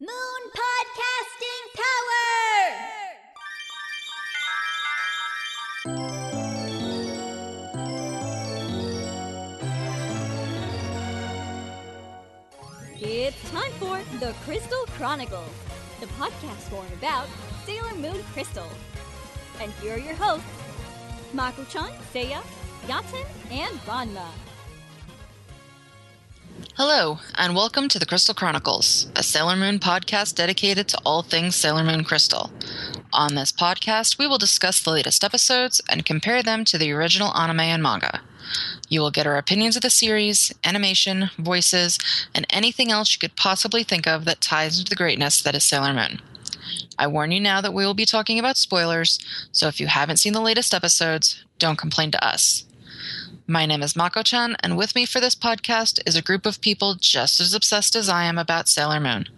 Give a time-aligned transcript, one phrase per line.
[0.00, 0.08] Moon
[0.50, 2.26] Podcasting Power!
[12.96, 15.48] It's time for The Crystal Chronicles,
[16.00, 17.28] the podcast going about
[17.64, 18.68] Sailor Moon Crystal.
[19.60, 20.44] And here are your hosts,
[21.32, 22.42] Mako-chan, Seiya,
[22.88, 24.26] Yaten, and Ranma.
[26.76, 31.54] Hello, and welcome to the Crystal Chronicles, a Sailor Moon podcast dedicated to all things
[31.54, 32.50] Sailor Moon Crystal.
[33.12, 37.32] On this podcast, we will discuss the latest episodes and compare them to the original
[37.32, 38.22] anime and manga.
[38.88, 41.96] You will get our opinions of the series, animation, voices,
[42.34, 45.62] and anything else you could possibly think of that ties into the greatness that is
[45.62, 46.20] Sailor Moon.
[46.98, 49.20] I warn you now that we will be talking about spoilers,
[49.52, 52.64] so if you haven't seen the latest episodes, don't complain to us.
[53.46, 56.94] My name is Mako-chan, and with me for this podcast is a group of people
[56.94, 59.28] just as obsessed as I am about Sailor Moon.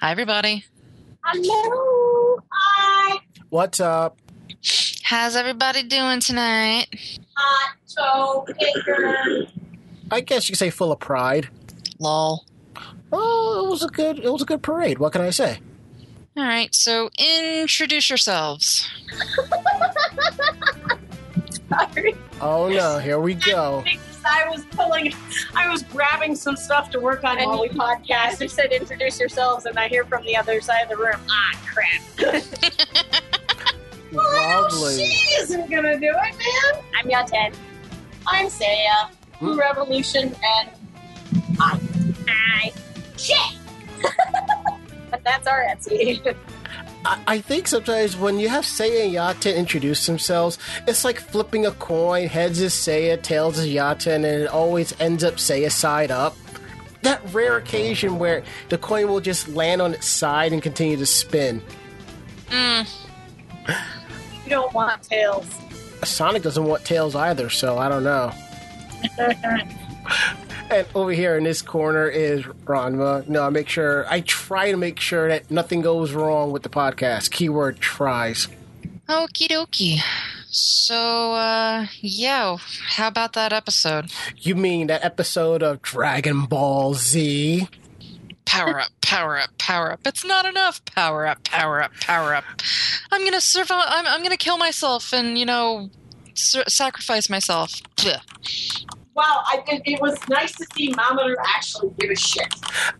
[0.00, 0.64] Hi, everybody.
[1.24, 2.38] Hello.
[2.52, 3.18] Hi.
[3.48, 4.16] What's up?
[5.02, 6.86] How's everybody doing tonight?
[7.34, 9.46] Hot toe kicker.
[10.12, 11.48] I guess you could say full of pride.
[11.98, 12.44] Lol.
[13.12, 14.98] Oh, it was a good it was a good parade.
[14.98, 15.58] What can I say?
[16.36, 18.88] All right, so introduce yourselves.
[21.68, 22.14] Sorry.
[22.40, 23.84] Oh no, here we go.
[24.30, 25.14] I was pulling,
[25.54, 28.40] I was grabbing some stuff to work on while we podcast.
[28.42, 31.16] You said introduce yourselves, and I hear from the other side of the room.
[31.30, 32.02] Ah, crap.
[34.12, 34.96] Lovely.
[35.06, 36.14] She isn't gonna do it,
[36.74, 36.84] man.
[36.96, 37.54] I'm Yaten.
[38.26, 39.10] I'm Seiya.
[39.40, 39.60] Blue Hmm.
[39.60, 40.70] Revolution, and
[41.60, 41.80] I.
[42.28, 42.72] I.
[43.16, 43.36] Shit.
[45.10, 46.22] but that's our Etsy.
[47.04, 51.66] I, I think sometimes when you have Seiya and Yaten introduce themselves, it's like flipping
[51.66, 52.28] a coin.
[52.28, 56.36] Heads is Seiya, tails is Yaten, and it always ends up Seiya side up.
[57.02, 61.06] That rare occasion where the coin will just land on its side and continue to
[61.06, 61.62] spin.
[62.48, 62.88] Mm,
[64.44, 65.46] you don't want tails.
[66.04, 68.32] Sonic doesn't want tails either, so I don't know.
[70.70, 73.26] And over here in this corner is Ranma.
[73.26, 76.68] No, I make sure I try to make sure that nothing goes wrong with the
[76.68, 77.30] podcast.
[77.30, 78.48] Keyword tries.
[79.08, 80.00] okie dokie.
[80.50, 82.56] So, uh, yeah,
[82.88, 84.10] how about that episode?
[84.36, 87.68] You mean that episode of Dragon Ball Z?
[88.44, 90.00] Power up, power up, power up.
[90.06, 90.82] It's not enough.
[90.86, 92.44] Power up, power up, power up.
[93.10, 93.84] I'm gonna survive.
[93.88, 95.90] I'm, I'm gonna kill myself and, you know,
[96.32, 97.72] s- sacrifice myself.
[97.96, 98.84] Blech.
[99.18, 102.54] Wow, I, it, it was nice to see Mamoru actually give a shit.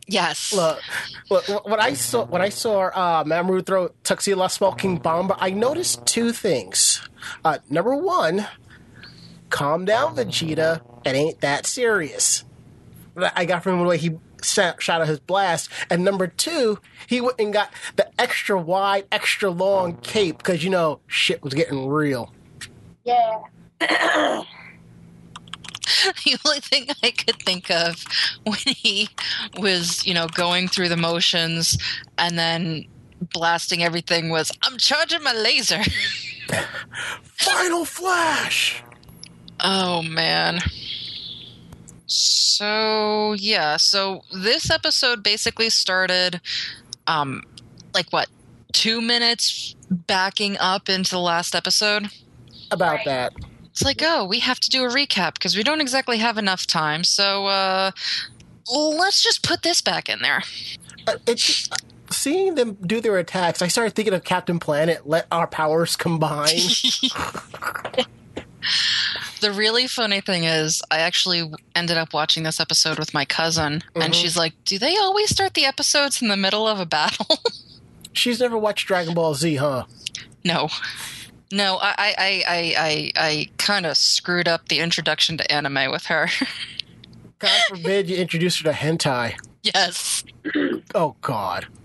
[0.08, 0.52] Yes.
[0.52, 0.80] Look,
[1.30, 6.04] look, when I saw when I saw uh, Mamoru throw Tuxedo Smoking Bomber, I noticed
[6.06, 7.08] two things.
[7.44, 8.48] Uh, number one,
[9.50, 10.80] calm down, Vegeta.
[11.06, 12.44] It ain't that serious.
[13.16, 15.70] I got from the way he sa- shot out his blast.
[15.88, 20.70] And number two, he went and got the extra wide, extra long cape because you
[20.70, 22.34] know shit was getting real.
[23.04, 24.42] Yeah.
[26.24, 28.04] the only thing I could think of
[28.44, 29.08] when he
[29.58, 31.78] was, you know, going through the motions
[32.18, 32.84] and then
[33.32, 35.80] blasting everything was, I'm charging my laser.
[37.22, 38.82] Final Flash.
[39.60, 40.60] Oh man.
[42.06, 46.40] So yeah, so this episode basically started
[47.06, 47.42] um
[47.94, 48.28] like what,
[48.72, 52.08] two minutes backing up into the last episode?
[52.70, 53.04] About Right.
[53.06, 53.32] that.
[53.78, 56.66] It's like, oh, we have to do a recap because we don't exactly have enough
[56.66, 57.04] time.
[57.04, 57.92] So uh
[58.68, 60.42] let's just put this back in there.
[61.06, 61.68] Uh, it's
[62.10, 63.62] seeing them do their attacks.
[63.62, 65.08] I started thinking of Captain Planet.
[65.08, 66.48] Let our powers combine.
[69.40, 73.84] The really funny thing is, I actually ended up watching this episode with my cousin,
[73.94, 74.14] and Mhm.
[74.20, 77.38] she's like, Do they always start the episodes in the middle of a battle?
[78.12, 79.84] She's never watched Dragon Ball Z, huh?
[80.42, 80.68] no.
[81.50, 85.90] No, I I, I, I, I, I kind of screwed up the introduction to anime
[85.90, 86.28] with her.
[87.38, 89.34] God forbid you introduce her to hentai.
[89.62, 90.24] yes.
[90.94, 91.66] Oh God.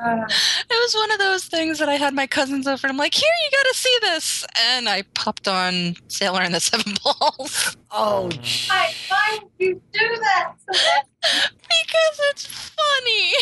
[0.00, 3.14] It was one of those things that I had my cousins over, and I'm like,
[3.14, 4.46] Here, you gotta see this.
[4.70, 8.30] And I popped on Sailor and the Seven Balls Oh.
[8.68, 10.54] why, why would you do that?
[10.68, 13.32] because it's funny.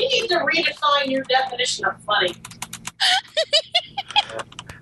[0.00, 2.34] You need to redefine your definition of funny.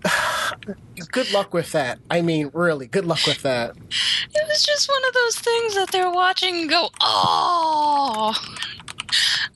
[1.10, 1.98] Good luck with that.
[2.08, 3.74] I mean, really, good luck with that.
[3.76, 8.34] It was just one of those things that they're watching and go, oh.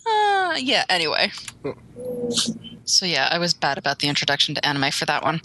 [0.07, 1.31] Uh, yeah, anyway.
[2.85, 5.41] So yeah, I was bad about the introduction to anime for that one.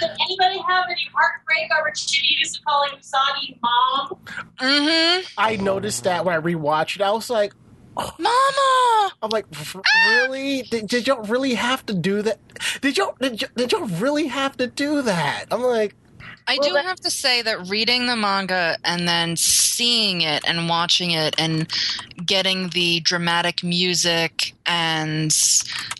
[0.00, 4.18] Did anybody have any heartbreak over Chibiusa calling Usagi mom?
[4.60, 5.26] Mm-hmm.
[5.38, 7.02] I noticed that when I rewatched it.
[7.02, 7.54] I was like,
[7.96, 9.12] Mama.
[9.22, 10.62] I'm like, "R- really?
[10.62, 12.38] Did, did y'all really have to do that?
[12.80, 15.46] Did y'all did, y'all did y'all really have to do that?
[15.50, 15.94] I'm like,
[16.46, 20.42] I Well, do that- have to say that reading the manga and then seeing it
[20.46, 21.66] and watching it and
[22.24, 25.34] getting the dramatic music and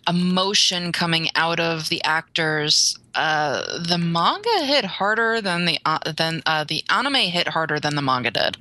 [0.09, 6.43] emotion coming out of the actors, uh, the manga hit harder than the uh, than
[6.47, 8.57] uh, the anime hit harder than the manga did.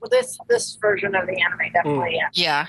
[0.00, 2.14] Well, this this version of the anime definitely.
[2.16, 2.28] Yeah.
[2.32, 2.66] Yeah,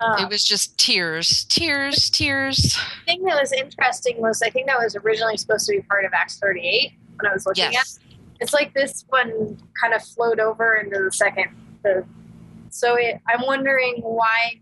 [0.00, 2.56] Um, it was just tears, tears, tears.
[2.56, 6.04] the thing that was interesting was I think that was originally supposed to be part
[6.04, 7.98] of Acts 38 when I was looking Yes.
[7.98, 8.16] at.
[8.40, 11.48] It's like this one kind of flowed over into the second.
[11.82, 12.04] The,
[12.70, 14.60] so it, I'm wondering why.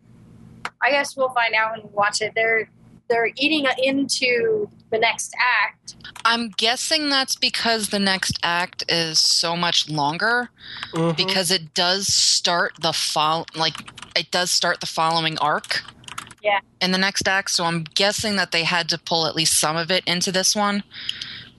[0.81, 2.33] I guess we'll find out when we watch it.
[2.37, 2.69] They're
[3.09, 5.97] they're eating into the next act.
[6.25, 10.51] I'm guessing that's because the next act is so much longer
[10.93, 11.17] mhm.
[11.17, 15.83] because it does start the fol like it does start the following arc.
[16.43, 16.61] Yeah.
[16.81, 19.77] In the next act, so I'm guessing that they had to pull at least some
[19.77, 20.85] of it into this one.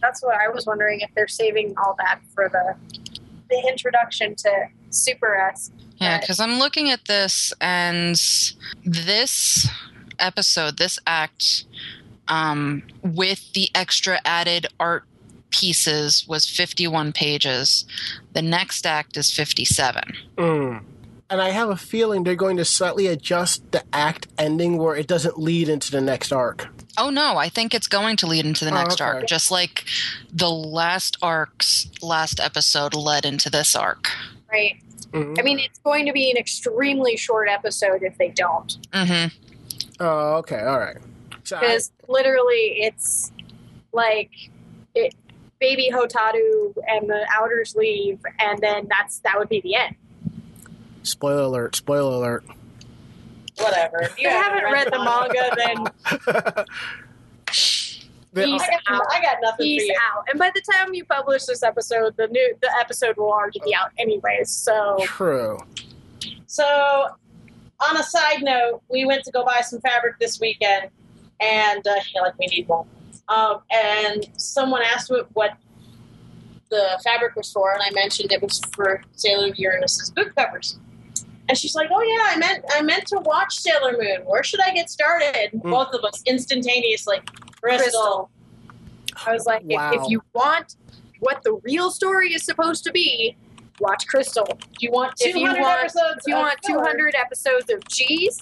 [0.01, 2.75] That's what I was wondering if they're saving all that for the
[3.49, 5.71] the introduction to Super S.
[5.97, 8.15] Yeah, because I'm looking at this and
[8.85, 9.67] this
[10.17, 11.65] episode, this act,
[12.29, 15.03] um, with the extra added art
[15.51, 17.85] pieces was 51 pages.
[18.33, 20.03] The next act is 57.
[20.37, 20.83] Mm.
[21.31, 25.05] And I have a feeling they're going to slightly adjust the act ending where it
[25.07, 26.67] doesn't lead into the next arc.
[26.97, 29.03] Oh no, I think it's going to lead into the Oh, next okay.
[29.05, 29.85] arc, just like
[30.33, 34.09] the last arc's last episode led into this arc.
[34.51, 34.81] Right.
[35.11, 35.39] Mhm.
[35.39, 38.77] I mean, it's going to be an extremely short episode if they don't.
[38.93, 39.25] hmm
[39.99, 40.97] Oh, okay, all right.
[41.49, 43.31] So because literally it's
[43.91, 44.31] like
[44.93, 45.15] it,
[45.59, 49.95] baby Hotaru and the Outers leave, and then that's that would be the end.
[51.03, 51.75] spoiler alert!
[51.75, 52.43] Spoiler alert!
[53.57, 54.01] Whatever.
[54.03, 56.65] If you haven't read the manga, then
[58.31, 59.01] The- He's I got, out.
[59.11, 59.97] I got nothing he's for you.
[60.15, 60.25] out.
[60.29, 63.73] And by the time you publish this episode, the new the episode will already be
[63.73, 64.51] out anyways.
[64.51, 65.57] So True.
[66.45, 66.63] So,
[67.79, 70.89] on a side note, we went to go buy some fabric this weekend,
[71.39, 72.87] and uh, yeah, like we need one.
[73.27, 75.51] Um, and someone asked what, what
[76.69, 80.79] the fabric was for, and I mentioned it was for Sailor Uranus's book covers.
[81.47, 84.21] And she's like, "Oh yeah, I meant I meant to watch Sailor Moon.
[84.25, 85.69] Where should I get started?" Hmm.
[85.71, 87.17] Both of us instantaneously.
[87.61, 87.81] Bristol.
[87.83, 88.29] Crystal.
[89.27, 89.91] I was like, Wow.
[89.93, 90.75] if, if you want
[91.19, 93.35] what the real story is supposed to be,
[93.81, 94.45] watch Crystal.
[94.45, 96.17] Do you want If 200 you want- episodes?
[96.19, 96.83] If you of want filler?
[96.85, 98.41] 200 episodes of cheese,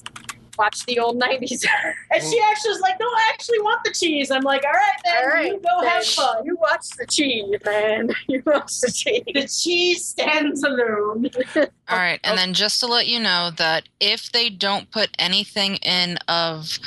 [0.58, 1.64] watch the old 90s.
[2.12, 4.96] And she actually was like, "No, I actually want the cheese." I'm like, "All right,
[5.04, 8.10] then All right, you go have fun." You watch the cheese, man.
[8.28, 9.24] You watch the cheese.
[9.34, 11.30] The cheese stands alone.
[11.56, 15.76] All right, and then just to let you know that if they don't put anything
[15.78, 16.80] in of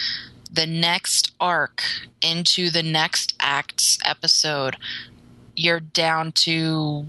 [0.52, 1.82] the next arc
[2.22, 4.76] into the next act's episode,
[5.54, 7.06] you're down to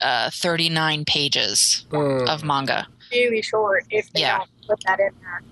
[0.00, 2.28] uh, 39 pages Mm.
[2.28, 2.86] of manga.
[3.10, 4.38] really short if they Yeah.
[4.38, 5.42] don't put that in there.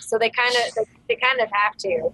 [0.00, 2.12] So they kind of they, they kind of have to.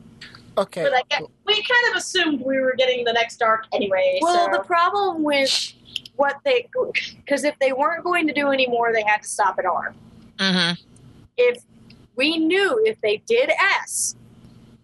[0.58, 0.82] Okay.
[0.82, 4.18] But I get, we kind of assumed we were getting the next arc anyway.
[4.20, 4.58] Well, so.
[4.58, 5.72] the problem with
[6.16, 6.68] what they
[7.16, 9.94] because if they weren't going to do any more, they had to stop at R.
[10.38, 10.72] hmm
[11.36, 11.62] If
[12.16, 13.50] we knew if they did
[13.82, 14.16] S,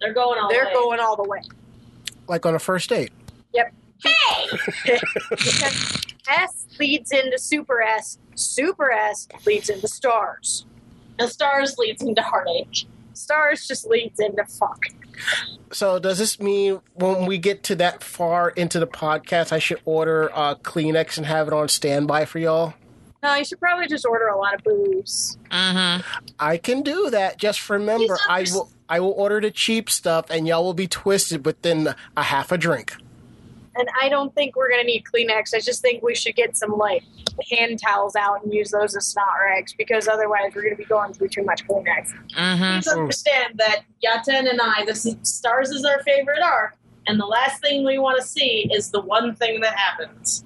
[0.01, 0.75] they're going all they're the way.
[0.75, 1.43] going all the way.
[2.29, 3.13] like on a first date.
[3.53, 3.75] Yep.
[4.03, 4.47] Hey!
[5.31, 10.67] because S leads into Super S, Super S leads into Stars.
[11.19, 12.85] And stars leads into heartache.
[13.15, 14.87] Stars just leads into fuck.
[15.73, 19.81] So does this mean when we get to that far into the podcast, I should
[19.85, 22.75] order uh, Kleenex and have it on standby for y'all?
[23.23, 25.39] No, you should probably just order a lot of booze.
[25.51, 26.01] hmm
[26.39, 27.39] I can do that.
[27.39, 28.71] Just remember, I will.
[28.89, 32.59] I will order the cheap stuff, and y'all will be twisted within a half a
[32.59, 32.95] drink.
[33.79, 35.55] And I don't think we're gonna need Kleenex.
[35.55, 37.03] I just think we should get some like
[37.51, 41.13] hand towels out and use those as snot rags because otherwise we're gonna be going
[41.13, 42.13] through too much Kleenex.
[42.35, 47.21] hmm Please understand that Yaten and I, this is, stars is our favorite arc, and
[47.21, 50.45] the last thing we want to see is the one thing that happens.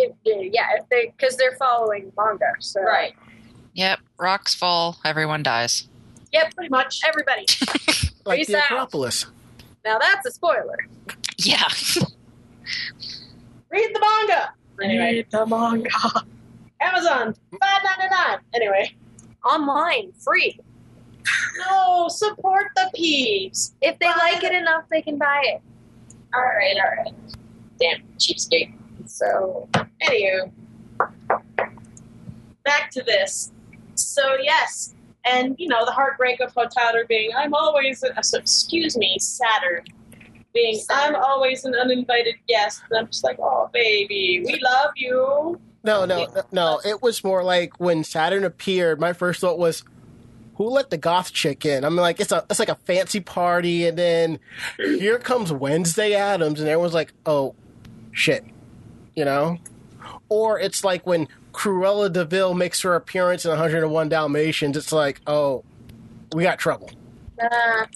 [0.00, 2.52] If, yeah, if they because they're following manga.
[2.60, 3.14] So Right.
[3.74, 5.88] Yep, rocks fall, everyone dies.
[6.32, 7.46] Yep, pretty much everybody.
[8.24, 8.64] Like Peace the out.
[8.64, 9.24] Acropolis.
[9.86, 10.76] now that's a spoiler.
[11.38, 11.62] Yeah.
[13.70, 14.52] Read the manga.
[14.82, 15.88] Anyway, Read the manga
[16.80, 18.38] Amazon five ninety nine.
[18.54, 18.94] Anyway,
[19.44, 20.58] online, free.
[21.68, 23.74] No, support the peeps.
[23.82, 25.60] If they Buy like the- it enough, they can buy it.
[26.34, 27.14] All right, all right.
[27.80, 28.72] Damn cheapskate.
[29.06, 29.68] So
[30.02, 30.50] Anywho,
[32.64, 33.52] back to this.
[33.94, 38.96] So yes, and you know the heartbreak of Tyler being, I'm always, uh, so, excuse
[38.96, 39.84] me, Saturn
[40.58, 42.82] being, I'm always an uninvited guest.
[42.90, 45.60] And I'm just like, oh baby, we love you.
[45.84, 46.80] No, no, no, no.
[46.84, 49.00] It was more like when Saturn appeared.
[49.00, 49.84] My first thought was,
[50.56, 53.86] "Who let the goth chick in?" I'm like, "It's a, it's like a fancy party,"
[53.86, 54.40] and then
[54.76, 57.54] here comes Wednesday Addams, and everyone's like, "Oh,
[58.10, 58.44] shit,"
[59.14, 59.58] you know.
[60.28, 64.76] Or it's like when Cruella de Vil makes her appearance in 101 Dalmatians.
[64.76, 65.64] It's like, "Oh,
[66.34, 66.90] we got trouble."
[67.40, 67.86] uh,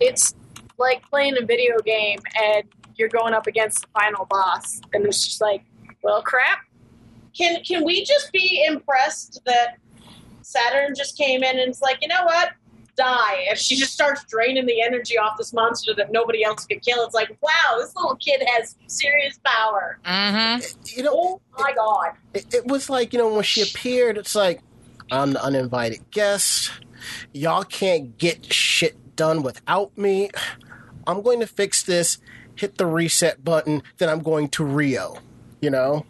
[0.00, 0.34] it's
[0.78, 2.64] like playing a video game and
[2.96, 5.62] you're going up against the final boss, and it's just like,
[6.02, 6.60] well, crap.
[7.36, 9.76] Can can we just be impressed that
[10.42, 12.50] Saturn just came in and it's like, you know what?
[12.96, 13.36] Die.
[13.50, 17.04] If she just starts draining the energy off this monster that nobody else could kill,
[17.04, 19.98] it's like, wow, this little kid has serious power.
[20.04, 20.80] Mm-hmm.
[20.96, 22.12] You know, Oh my god.
[22.34, 24.60] it, it was like you know when she appeared it's like
[25.10, 26.70] i'm the uninvited guest
[27.32, 30.30] y'all can't get shit done without me
[31.08, 32.18] i'm going to fix this
[32.54, 35.18] hit the reset button then i'm going to rio
[35.60, 36.04] you know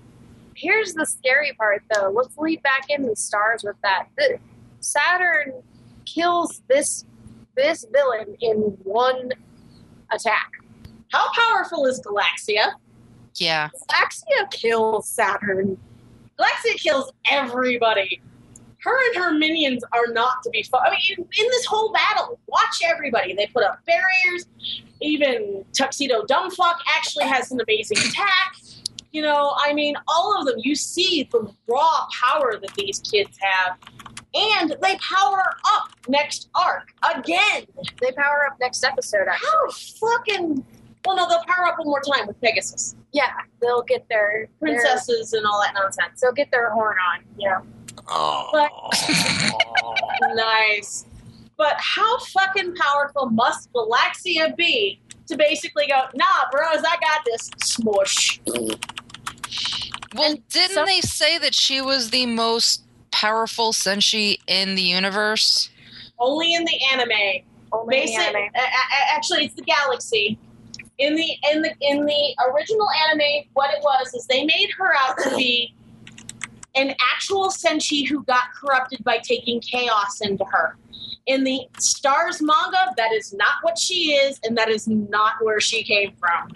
[0.59, 2.11] Here's the scary part, though.
[2.11, 4.09] Let's lead back in the stars with that.
[4.17, 4.39] The,
[4.81, 5.63] Saturn
[6.05, 7.05] kills this
[7.57, 9.31] this villain in one
[10.11, 10.51] attack.
[11.13, 12.73] How powerful is Galaxia?
[13.37, 13.69] Yeah.
[13.89, 15.79] Galaxia kills Saturn.
[16.39, 18.21] Galaxia kills everybody.
[18.81, 20.87] Her and her minions are not to be fought.
[20.87, 23.35] I mean, in, in this whole battle, watch everybody.
[23.35, 24.47] They put up barriers.
[25.01, 28.57] Even Tuxedo Dumbfuck actually has an amazing attack.
[29.13, 30.57] You know, I mean, all of them.
[30.59, 33.79] You see the raw power that these kids have,
[34.35, 35.43] and they power
[35.75, 37.65] up next arc again.
[38.01, 39.27] They power up next episode.
[39.29, 40.65] Actually, How fucking?
[41.05, 43.31] Well, no, they'll power up one more time with Pegasus, yeah,
[43.63, 46.21] they'll get their their- princesses, and all that nonsense.
[46.21, 47.25] they'll get their horn on.
[47.39, 47.61] Yeah,
[48.09, 48.71] But
[50.35, 51.05] nice.
[51.57, 57.51] But how fucking powerful must Galaxia be to basically go, nah, bros, I got this.
[57.63, 58.41] Smush.
[60.15, 64.83] Well, And didn't some- they say that she was the most powerful Senshi in the
[64.83, 65.69] universe?
[66.19, 67.45] Only in the anime.
[67.73, 68.51] only Basic, anime.
[68.55, 70.39] a- a- actually, it's the Galaxy.
[70.99, 74.97] In the in the in the original anime, what it was is they made her
[74.97, 75.73] out to be
[76.79, 80.77] an actual Senshi who got corrupted by taking chaos into her.
[81.27, 85.61] In the Stars manga, that is not what she is, and that is not where
[85.61, 86.49] she came from.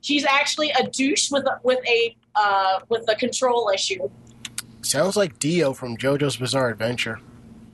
[0.00, 4.08] She's actually a douche with a, with a uh, with a control issue.
[4.82, 7.20] sounds like dio from jojo's bizarre adventure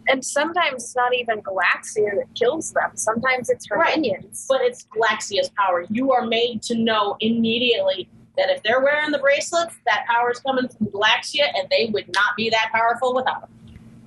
[0.09, 2.91] And sometimes it's not even Galaxia that kills them.
[2.95, 3.97] Sometimes it's her Right.
[3.99, 4.47] minions.
[4.49, 5.85] But it's Galaxia's power.
[5.91, 10.41] You are made to know immediately that if they're wearing the bracelets, that power is
[10.41, 13.51] coming from Galaxia, and they would not be that powerful without them.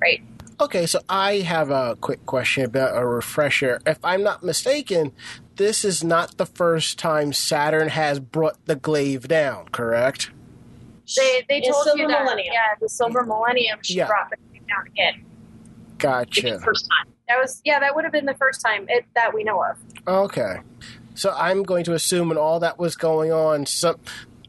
[0.02, 0.22] Right?
[0.60, 3.80] Okay, so I have a quick question about a refresher.
[3.86, 5.12] If I'm not mistaken,
[5.56, 10.32] this is not the first time Saturn has brought the glaive down, correct?
[11.16, 12.24] They they told Silver you that.
[12.24, 12.54] Millennium.
[12.54, 13.30] Yeah, the Silver mm-hmm.
[13.30, 13.80] Millennium.
[13.82, 14.08] She Yeah.
[14.08, 15.26] brought the thing down again.
[15.98, 16.42] Gotcha.
[16.42, 17.14] the first time.
[17.28, 17.80] That was yeah.
[17.80, 19.78] That would have been the first time it, that we know of.
[20.08, 20.58] Okay.
[21.18, 23.98] So I'm going to assume when all that was going on, some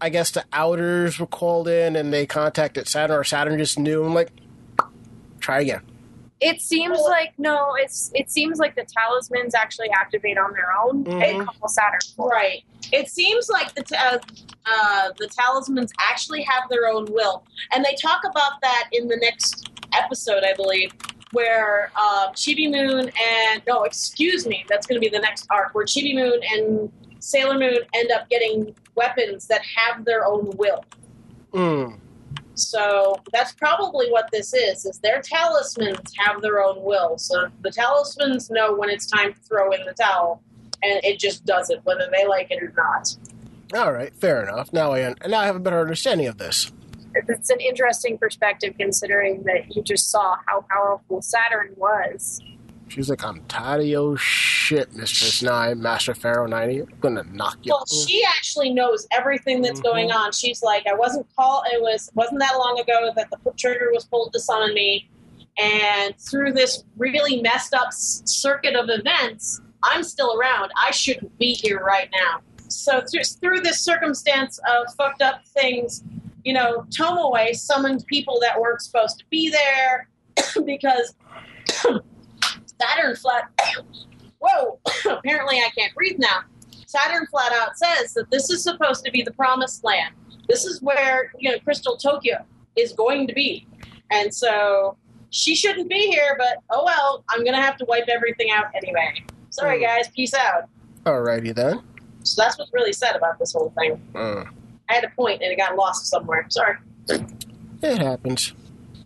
[0.01, 4.05] I guess the outers were called in and they contacted Saturn or Saturn just knew
[4.05, 4.31] and like
[5.41, 5.81] try again.
[6.41, 7.75] It seems like no.
[7.79, 11.05] It's it seems like the talismans actually activate on their own.
[11.05, 11.19] Mhm.
[11.21, 11.99] They call Saturn.
[12.17, 12.63] Right.
[12.93, 14.19] It seems like the ta- uh,
[14.67, 19.17] uh, the talismans actually have their own will, and they talk about that in the
[19.17, 20.93] next episode, I believe,
[21.33, 25.75] where uh, Chibi Moon and no, excuse me, that's going to be the next arc
[25.75, 30.85] where Chibi Moon and Sailor Moon end up getting weapons that have their own will.
[31.53, 31.99] Mm.
[32.55, 37.19] So that's probably what this is: is their talismans have their own will.
[37.19, 40.43] So the talismans know when it's time to throw in the towel,
[40.83, 43.15] and it just does it, whether they like it or not.
[43.75, 44.73] All right, fair enough.
[44.73, 46.73] Now I now I have a better understanding of this.
[47.29, 52.41] It's an interesting perspective considering that you just saw how powerful Saturn was.
[52.89, 56.81] She's like, I'm tired of your shit, Mistress Nine, Master Pharaoh 90.
[56.81, 57.73] I'm gonna knock you.
[57.75, 59.85] Well, she actually knows everything that's Mhm.
[59.85, 60.33] going on.
[60.33, 61.65] She's like, I wasn't called.
[61.71, 65.09] It was wasn't that long ago that the trigger was pulled to summon me,
[65.59, 70.71] and through this really messed up circuit of events, I'm still around.
[70.75, 72.41] I shouldn't be here right now.
[72.69, 76.03] So through, through this circumstance of fucked up things,
[76.45, 80.09] you know, Tomoe summoned people that weren't supposed to be there
[80.65, 81.15] because
[82.81, 83.51] Saturn flat.
[84.41, 84.79] Whoa!
[85.11, 86.41] Apparently, I can't breathe now.
[86.87, 90.15] Saturn flat out says that this is supposed to be the promised land.
[90.49, 92.45] This is where you know Crystal Tokyo
[92.77, 93.67] is going to be,
[94.11, 94.97] and so
[95.31, 96.37] she shouldn't be here.
[96.39, 99.25] But oh well, I'm gonna have to wipe everything out anyway.
[99.51, 99.85] Sorry, Hmm.
[99.85, 100.09] guys.
[100.15, 100.69] Peace out.
[101.05, 101.83] Alrighty then.
[102.23, 104.01] So that's what's really sad about this whole thing.
[104.15, 104.49] Mm.
[104.89, 106.47] I had a point and it got lost somewhere.
[106.49, 106.77] Sorry.
[107.09, 108.53] It happens.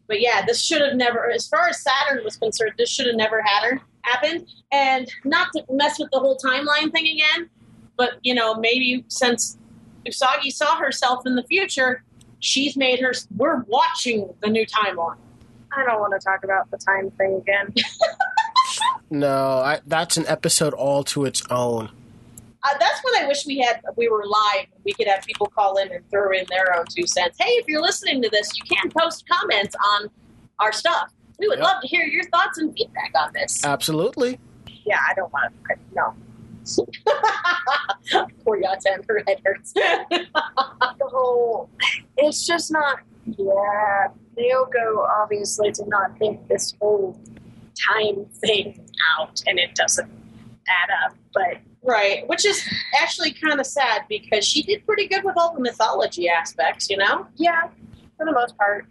[0.06, 3.16] But yeah, this should have never, as far as Saturn was concerned, this should have
[3.16, 4.48] never had happened.
[4.70, 7.48] And not to mess with the whole timeline thing again,
[7.96, 9.58] but you know, maybe since
[10.06, 12.02] Usagi saw herself in the future,
[12.40, 13.12] she's made her.
[13.36, 15.16] We're watching the new timeline.
[15.74, 17.74] I don't want to talk about the time thing again.
[19.10, 21.90] No, I, that's an episode all to its own.
[22.64, 24.66] Uh, that's when I wish we had we were live.
[24.84, 27.36] We could have people call in and throw in their own two cents.
[27.40, 30.08] Hey, if you're listening to this, you can post comments on
[30.60, 31.10] our stuff.
[31.38, 31.66] We would Yep.
[31.66, 33.64] love to hear your thoughts and feedback on this.
[33.64, 34.38] Absolutely.
[34.84, 35.76] Yeah, I don't want to.
[35.94, 36.14] No.
[38.44, 39.72] Poor Yata, her head hurts.
[39.72, 40.26] The
[41.02, 41.68] whole.
[42.16, 42.98] It's just not.
[43.26, 44.08] Yeah.
[44.38, 47.18] Naoko obviously did not think this whole
[47.92, 48.88] time thing
[49.18, 50.10] out, and it doesn't
[50.68, 51.16] add up.
[51.34, 52.62] But right, which is
[53.00, 56.96] actually kind of sad because she did pretty good with all the mythology aspects, you
[56.96, 57.26] know?
[57.36, 57.68] yeah,
[58.16, 58.86] for the most part.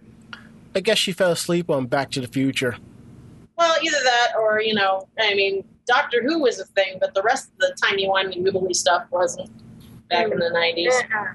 [0.75, 2.77] I guess she fell asleep on Back to the Future.
[3.57, 7.21] Well, either that or, you know, I mean, Doctor Who was a thing, but the
[7.21, 9.49] rest of the timey-wimey wibbly stuff wasn't
[10.09, 10.91] back in the 90s.
[11.09, 11.33] Yeah.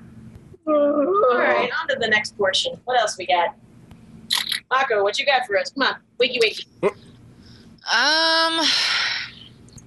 [0.67, 2.81] All right, on to the next portion.
[2.85, 3.55] What else we got?
[4.71, 5.71] Mako, what you got for us?
[5.71, 6.65] Come on, wiki wiki.
[6.83, 8.67] Um,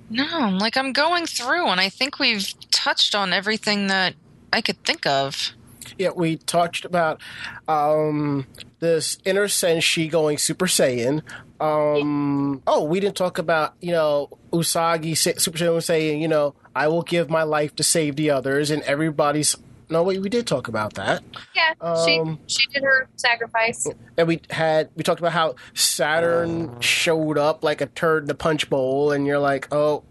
[0.09, 4.15] no, like I'm going through, and I think we've touched on everything that
[4.51, 5.53] I could think of.
[5.97, 7.21] Yeah, we talked about
[7.67, 8.47] um,
[8.79, 11.21] this inner senshi going Super Saiyan.
[11.59, 16.87] Um, oh, we didn't talk about you know Usagi Super Saiyan saying you know I
[16.87, 19.55] will give my life to save the others, and everybody's.
[19.89, 21.23] No, wait, we did talk about that.
[21.55, 23.87] Yeah, Um, she she did her sacrifice.
[24.17, 28.35] And we had we talked about how Saturn showed up like a turd in a
[28.35, 30.03] punch bowl, and you're like, oh,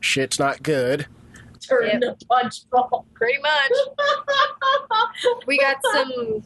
[0.00, 1.06] shit's not good.
[1.66, 2.00] Turn Yep.
[2.18, 3.06] the punch bowl.
[3.14, 3.72] Pretty much.
[5.46, 6.42] We got some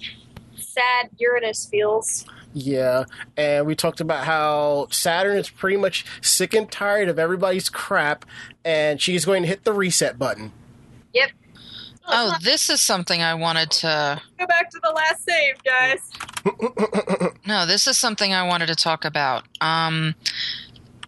[0.56, 2.24] sad Uranus feels.
[2.54, 3.04] Yeah,
[3.36, 8.24] and we talked about how Saturn is pretty much sick and tired of everybody's crap,
[8.64, 10.52] and she's going to hit the reset button.
[11.12, 11.30] Yep.
[12.10, 14.20] Oh, this is something I wanted to.
[14.38, 16.10] Go back to the last save, guys.
[17.46, 19.44] No, this is something I wanted to talk about.
[19.62, 20.14] Um,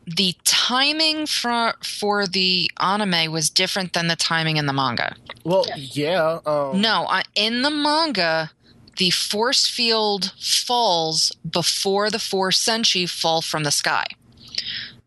[0.06, 5.14] the timing for for the anime was different than the timing in the manga.
[5.44, 6.38] Well, yeah.
[6.46, 8.50] Um, No, I, in the manga,
[8.96, 14.06] the force field falls before the four senshi fall from the sky.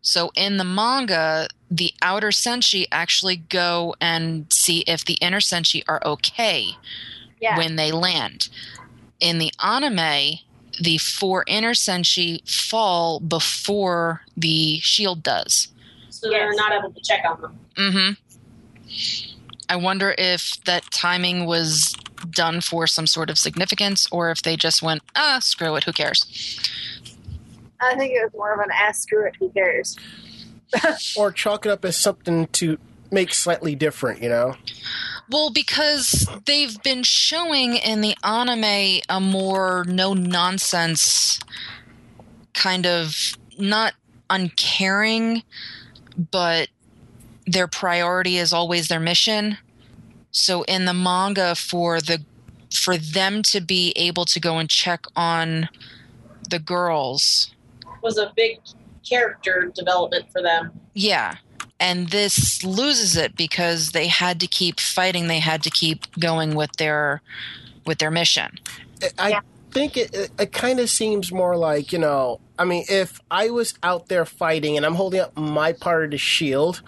[0.02, 5.82] So in the manga, the outer senshi actually go and see if the inner senshi
[5.88, 6.76] are okay
[7.40, 7.56] Yeah.
[7.56, 8.48] when they land.
[9.18, 10.38] In the anime,
[10.80, 15.68] the four inner senshi fall before the shield does.
[16.10, 16.56] So they're Yes.
[16.56, 17.58] not able to check on them.
[17.76, 18.10] Mm-hmm.
[19.68, 21.94] I wonder if that timing was
[22.30, 25.92] done for some sort of significance, or if they just went, ah, screw it, who
[25.92, 26.24] cares?
[27.80, 29.96] I think it was more of an ass screw it, who cares?
[31.16, 32.78] or chalk it up as something to
[33.10, 34.22] make slightly different.
[34.22, 34.56] You know.
[35.30, 41.40] Well, because they've been showing in the anime a more no nonsense
[42.52, 43.94] kind of not
[44.28, 45.42] uncaring,
[46.30, 46.68] but
[47.46, 49.58] their priority is always their mission.
[50.30, 52.24] So in the manga for the
[52.72, 55.68] for them to be able to go and check on
[56.50, 57.54] the girls
[58.02, 58.58] Was a big
[59.08, 60.72] character development for them.
[60.94, 61.36] Yeah.
[61.80, 65.26] And this loses it because they had to keep fighting.
[65.26, 67.20] They had to keep going with their
[67.86, 68.58] with their mission.
[69.18, 69.40] I Yeah.
[69.72, 73.50] think it, it, it kind of seems more like, you know, I mean, if I
[73.50, 76.80] was out there fighting and I'm holding up my part of the shield,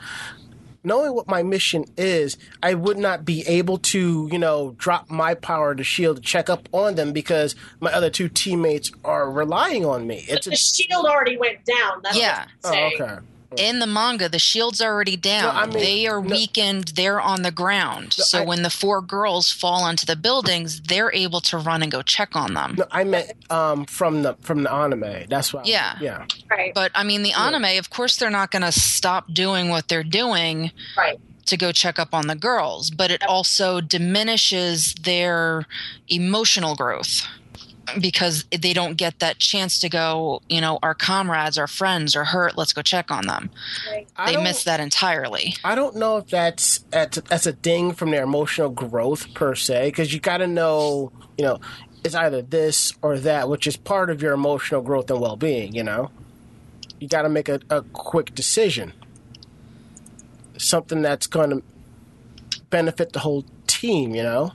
[0.86, 5.34] knowing what my mission is, I would not be able to, you know, drop my
[5.34, 9.84] power to shield to check up on them because my other two teammates are relying
[9.84, 10.24] on me.
[10.28, 12.00] It's the a, shield already went down.
[12.02, 12.46] That's Yeah.
[12.62, 13.18] what I'm oh, okay.
[13.56, 15.54] In the manga, the shield's already down.
[15.54, 16.34] No, I mean- they are no.
[16.34, 16.88] weakened.
[16.88, 18.16] They're on the ground.
[18.18, 21.82] No, so I- when the four girls fall onto the buildings, they're able to run
[21.82, 22.74] and go check on them.
[22.78, 25.26] No, I meant um, from the from the anime.
[25.28, 25.62] That's why.
[25.64, 25.96] Yeah.
[26.00, 26.26] Yeah.
[26.50, 26.72] Right.
[26.74, 30.02] But I mean, the anime, of course, they're not going to stop doing what they're
[30.04, 31.18] doing Right.
[31.46, 35.66] to go check up on the girls, but it also diminishes their
[36.08, 37.26] emotional growth.
[38.00, 42.24] Because they don't get that chance to go, you know, our comrades, our friends are
[42.24, 43.50] hurt, let's go check on them.
[43.90, 44.06] Right.
[44.26, 45.54] They miss that entirely.
[45.64, 49.90] I don't know if that's that's, that's a ding from their emotional growth per se,
[49.90, 51.60] because you got to know, you know,
[52.04, 55.74] it's either this or that, which is part of your emotional growth and well being.
[55.74, 56.10] You know,
[57.00, 58.92] you got to make a, a quick decision,
[60.56, 61.62] something that's going to
[62.70, 64.14] benefit the whole team.
[64.14, 64.52] You know,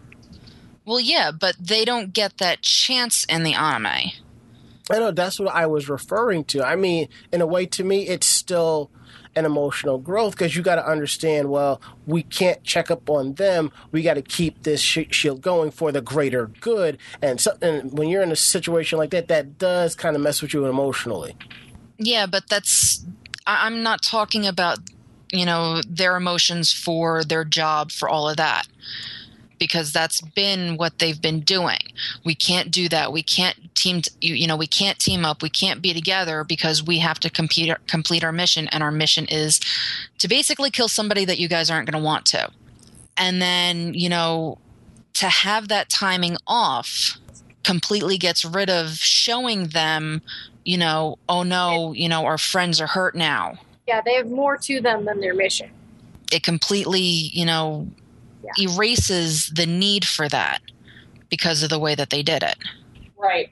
[0.86, 4.12] Well, yeah, but they don't get that chance in the anime.
[4.90, 6.66] I know that's what I was referring to.
[6.66, 8.90] I mean, in a way, to me, it's still
[9.36, 11.50] an emotional growth because you got to understand.
[11.50, 13.72] Well, we can't check up on them.
[13.92, 16.98] We got to keep this sh- shield going for the greater good.
[17.22, 20.42] And, so, and when you're in a situation like that, that does kind of mess
[20.42, 21.38] with you emotionally.
[21.98, 23.06] Yeah, but that's
[23.46, 24.80] I- I'm not talking about
[25.32, 28.68] you know their emotions for their job for all of that
[29.62, 31.78] because that's been what they've been doing.
[32.26, 33.14] We can't do that.
[33.14, 35.44] We can't team you, you know we can't team up.
[35.44, 39.28] We can't be together because we have to compete complete our mission and our mission
[39.28, 39.60] is
[40.18, 42.50] to basically kill somebody that you guys aren't going to want to.
[43.16, 44.58] And then, you know,
[45.14, 47.20] to have that timing off
[47.64, 50.24] completely gets rid of showing them
[50.64, 53.56] you know, oh no, you know, our friends are hurt now.
[53.88, 55.72] Yeah, they have more to them than their mission.
[56.32, 57.88] It completely, you know,
[58.58, 58.66] Yeah.
[58.70, 60.62] erases the need for that
[61.30, 62.58] because of the way that they did it.
[63.18, 63.52] Right.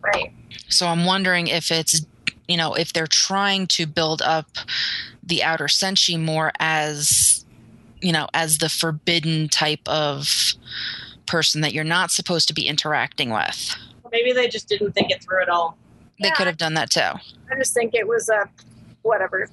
[0.00, 0.32] Right.
[0.68, 2.04] So I'm wondering if it's,
[2.48, 4.46] you know, if they're trying to build up
[5.22, 7.44] the outer senshi more as,
[8.00, 10.54] you know, as the forbidden type of
[11.26, 13.74] person that you're not supposed to be interacting with.
[14.12, 15.76] Maybe they just didn't think it through at all.
[16.20, 16.34] They Yeah.
[16.34, 17.00] could have done that too.
[17.00, 18.48] I just think it was a
[19.02, 19.48] whatever.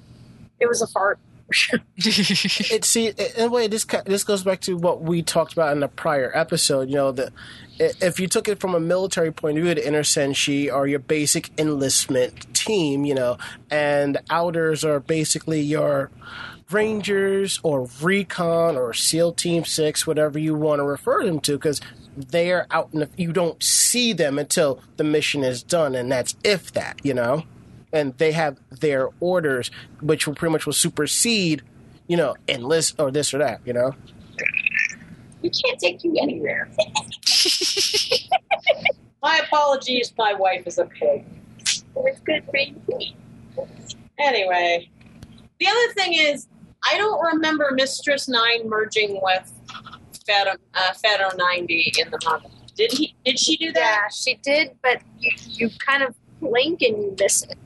[0.60, 1.18] It was a fart.
[1.96, 5.80] It see in a way this this goes back to what we talked about in
[5.80, 6.88] the prior episode.
[6.88, 7.32] You know that
[7.78, 10.98] if you took it from a military point of view, the inner senshi are your
[10.98, 13.04] basic enlistment team.
[13.04, 13.38] You know,
[13.70, 16.10] and outers are basically your
[16.70, 21.80] rangers or recon or SEAL Team Six, whatever you want to refer them to, because
[22.16, 26.34] they're out in the, you don't see them until the mission is done, and that's
[26.44, 27.00] if that.
[27.04, 27.44] You know.
[27.92, 31.62] And they have their orders, which will pretty much will supersede
[32.12, 33.94] you know, enlist or this or that, you know?
[35.40, 36.70] We can't take you anywhere.
[39.22, 41.24] My apologies, my wife is a pig.
[41.58, 42.74] It's good for you.
[44.18, 44.90] Anyway,
[45.58, 46.48] the other thing is,
[46.84, 49.52] I don't remember Mistress Nine merging with
[50.26, 52.48] Pharaoh, uh, Pharaoh 90 in the manga.
[52.74, 53.14] Did he?
[53.24, 54.00] Did she do that?
[54.02, 57.56] Yeah, she did, but you, you kind of blink and you miss it.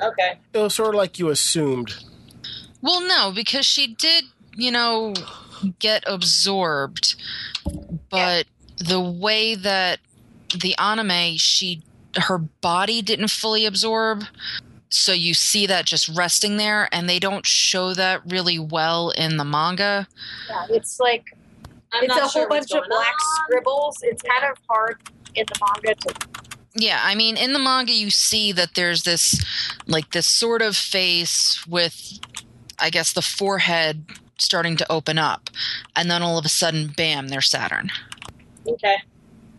[0.00, 0.38] Okay.
[0.52, 1.94] It was sort of like you assumed.
[2.80, 5.14] Well, no, because she did, you know,
[5.78, 7.16] get absorbed,
[8.10, 8.46] but
[8.78, 9.98] the way that
[10.56, 11.82] the anime, she
[12.16, 14.24] her body didn't fully absorb.
[14.90, 19.36] So you see that just resting there, and they don't show that really well in
[19.36, 20.08] the manga.
[20.48, 21.36] Yeah, it's like
[21.92, 23.44] I'm it's not a sure whole bunch of black on.
[23.44, 23.98] scribbles.
[24.02, 24.98] It's kind of hard
[25.34, 26.47] in the manga to.
[26.74, 29.42] Yeah, I mean, in the manga, you see that there's this,
[29.86, 32.18] like, this sort of face with,
[32.78, 34.04] I guess, the forehead
[34.38, 35.50] starting to open up,
[35.96, 37.90] and then all of a sudden, bam, there's Saturn.
[38.66, 38.96] Okay.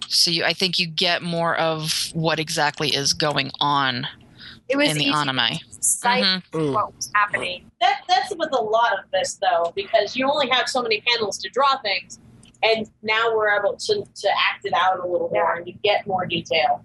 [0.08, 4.08] So you, I think you get more of what exactly is going on
[4.70, 5.58] It was in the easy anime.
[5.58, 6.44] to sight Mhm.
[6.52, 6.74] Mm.
[6.74, 7.70] what was happening.
[7.82, 11.38] That that's with a lot of this though, because you only have so many panels
[11.40, 12.20] to draw things,
[12.64, 16.08] and now we're able to, to act it out a little more, and you get
[16.08, 16.84] more detail.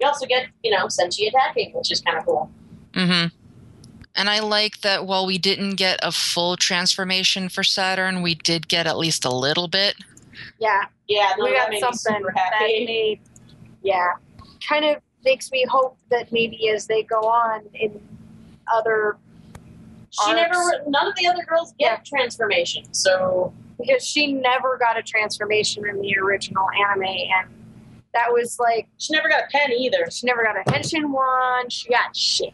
[0.00, 2.50] You also get, you know, Senshi attacking, which is kind of cool.
[2.92, 3.28] Mm-hmm.
[4.16, 8.68] And I like that while we didn't get a full transformation for Saturn, we did
[8.68, 9.94] get at least a little bit.
[10.58, 13.20] Yeah, Yeah, no, we got something that made.
[13.82, 14.12] Yeah,
[14.66, 18.00] kind of makes me hope that maybe as they go on in
[18.72, 19.16] other
[20.10, 20.36] She arcs.
[20.36, 25.84] never, none of the other girls get transformation, so because she never got a transformation
[25.86, 27.48] in the original anime and
[28.14, 30.06] that was like she never got a pen either.
[30.10, 32.52] she never got a henshin one she got shit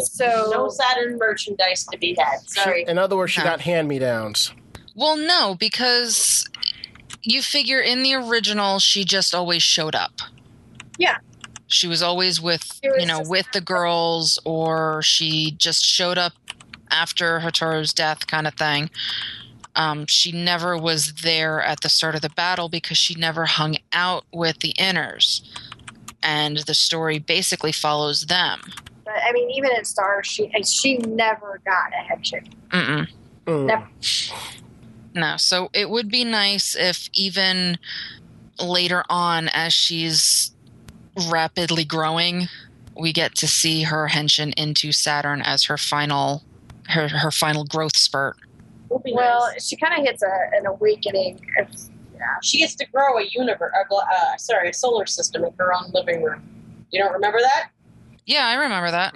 [0.00, 2.38] so no Saturn merchandise to be had.
[2.46, 2.84] Sorry.
[2.88, 3.46] In other words, she Huh.
[3.48, 4.52] got hand me downs.
[4.94, 6.48] Well, no, because
[7.22, 10.12] you figure in the original, she just always showed up.
[10.98, 11.18] Yeah.
[11.66, 16.32] She was always with, was you know, with the girls, or she just showed up
[16.90, 18.90] after Hotaru's death, kind of thing.
[19.74, 23.76] Um, she never was there at the start of the battle because she never hung
[23.92, 25.40] out with the inners.
[26.22, 28.60] And the story basically follows them.
[29.04, 33.08] but i mean even in stars she she never got a henshin Mm-mm.
[33.46, 33.66] Mm.
[33.66, 33.88] Never.
[35.14, 37.76] No, so it would be nice if even
[38.60, 40.52] later on, as she's
[41.28, 42.46] rapidly growing.
[42.96, 46.44] We get to see her henshin into Saturn as her final
[46.88, 48.36] her her final growth spurt.
[48.92, 49.66] Would be Well, nice.
[49.66, 51.40] she kind of hits a, an awakening.
[51.58, 52.20] It's- yeah.
[52.42, 53.72] she gets to grow a universe.
[53.90, 56.42] Uh, uh, sorry, a solar system in her own living room.
[56.90, 57.70] You don't remember that?
[58.26, 59.14] Yeah, I remember that.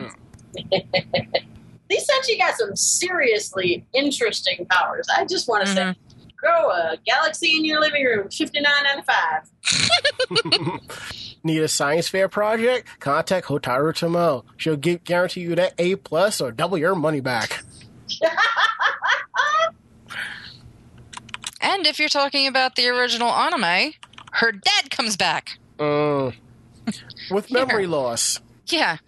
[1.88, 5.06] They said she got some seriously interesting powers.
[5.16, 5.94] I just want to say,
[6.36, 10.80] grow a galaxy in your living room, fifty nine ninety five.
[11.44, 12.88] Need a science fair project?
[12.98, 14.42] Contact Hotaru Tomoe.
[14.56, 17.62] She'll give, guarantee you that A plus or double your money back.
[21.60, 23.92] And if you're talking about the original anime,
[24.32, 25.58] her dad comes back.
[25.78, 26.34] Mm.
[27.30, 27.66] With Here.
[27.66, 28.40] memory loss.
[28.66, 28.98] Yeah.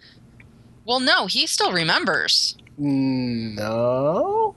[0.85, 2.57] Well, no, he still remembers.
[2.77, 4.55] No.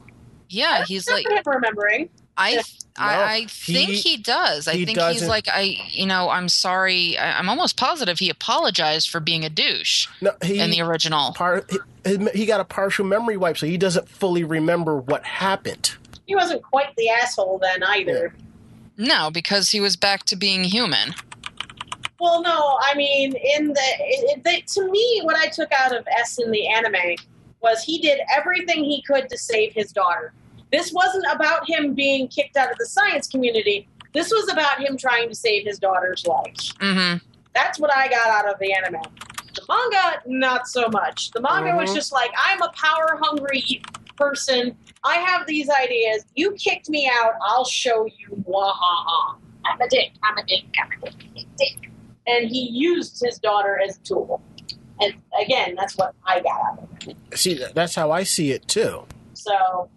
[0.49, 2.11] Yeah, he's like I'm remembering.
[2.37, 2.55] I.
[2.57, 4.69] No, I, I think he- he, does.
[4.69, 5.77] I he think he's doesn't- like I.
[5.91, 7.17] You know, I'm sorry.
[7.19, 11.33] I, I'm almost positive he apologized for being a douche No, he in the original.
[11.33, 11.65] par-
[12.05, 15.93] he, he got a partial memory wipe, so he doesn't fully remember what happened.
[16.33, 18.35] He wasn't quite the asshole then either.
[18.97, 21.15] No, because he was back to being human.
[22.19, 26.07] Well, no, I mean, in the, it, it, to me, what I took out of
[26.19, 27.17] S in the anime
[27.61, 30.33] was he did everything he could to save his daughter.
[30.73, 33.87] This wasn't about him being kicked out of the science community.
[34.15, 36.73] This was about him trying to save his daughter's life.
[36.81, 37.17] hmm
[37.55, 39.03] That's what I got out of the anime.
[39.55, 41.31] The manga, not so much.
[41.33, 41.95] The manga was Mhm.
[41.95, 43.83] just like, I'm a power hungry
[44.17, 44.75] person.
[45.05, 46.25] I have these ideas.
[46.35, 47.35] You kicked me out.
[47.43, 48.45] I'll show you.
[48.49, 49.37] Wahaha.
[49.65, 50.13] I'm a dick.
[50.23, 50.65] I'm a dick.
[50.81, 51.47] I'm a dick.
[51.59, 51.91] dick.
[52.27, 54.41] And he used his daughter as a tool.
[55.01, 57.17] And again, that's what I got out of it.
[57.39, 59.05] See, that's how I see it too.
[59.35, 59.89] So,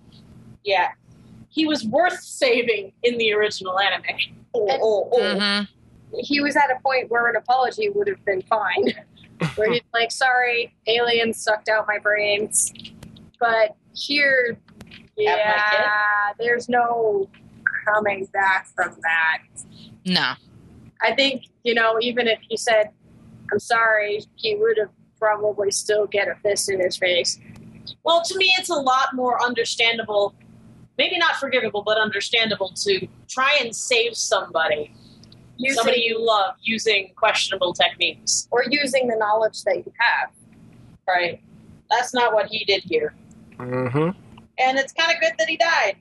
[0.64, 0.90] yeah.
[1.50, 4.04] He was worth saving in the original anime.
[4.54, 5.40] Oh, oh, oh.
[5.40, 5.64] hmm
[6.20, 8.94] He was at a point where an apology would have been fine.
[9.56, 12.74] where he's like, sorry, aliens sucked out my brains.
[13.40, 14.75] But here, Have my
[15.18, 17.30] yeah, there's no
[17.86, 19.44] coming back from that.
[20.06, 20.34] No.
[21.02, 22.90] I think, you know, even if he said,
[23.52, 27.40] I'm sorry, he would have probably still get a fist in his face.
[28.04, 30.36] Well, to me, it's a lot more understandable,
[30.98, 34.94] maybe not forgivable, but understandable to try and save somebody,
[35.58, 38.48] Using, somebody you love, using questionable techniques.
[38.52, 40.30] or using the knowledge that you have.
[41.08, 41.42] Right?
[41.90, 43.14] That's not what he did here.
[43.60, 44.20] Mm-hmm.
[44.58, 45.98] And it's kind of good that he died.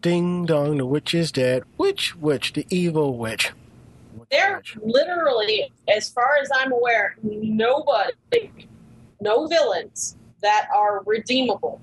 [0.00, 1.64] Ding dong, the witch is dead.
[1.76, 2.52] Which witch?
[2.52, 3.52] The evil witch.
[4.16, 8.50] Which There literally, as far as I'm aware, nobody,
[9.20, 11.80] no villains that are redeemable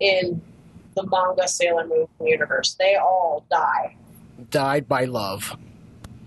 [0.00, 0.42] in
[0.96, 2.74] the manga Sailor Moon universe.
[2.74, 3.96] They all die.
[4.50, 5.56] died by love.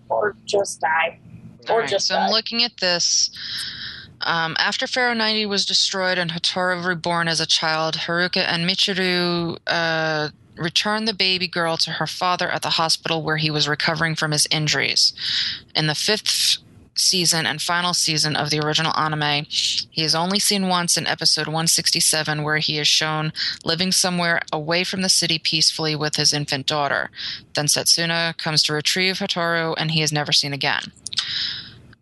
[0.10, 1.20] Or just die.
[1.68, 3.30] Or All right, just so I'm looking at this.
[4.28, 9.58] Um, after Pharaoh 90 was destroyed and Hotaru reborn as a child, Haruka and Michiru
[9.66, 14.16] uh, returned the baby girl to her father at the hospital where he was recovering
[14.16, 15.13] from his injuries.
[15.74, 16.58] In the fifth
[16.96, 21.48] season and final season of the original anime, he is only seen once in episode
[21.48, 23.32] 167, where he is shown
[23.63, 27.12] living somewhere away from the city peacefully with his infant daughter.
[27.56, 30.92] Then Setsuna comes to retrieve Hotaru, and he is never seen again.